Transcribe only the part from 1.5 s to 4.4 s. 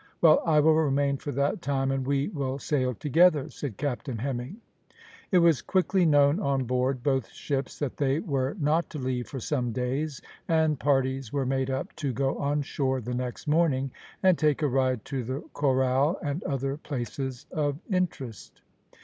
time, and we will sail together," said Captain